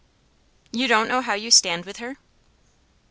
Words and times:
"You 0.71 0.87
don't 0.87 1.07
know 1.07 1.21
how 1.21 1.35
you 1.35 1.51
stand 1.51 1.85
with 1.85 1.97
her?" 1.97 2.17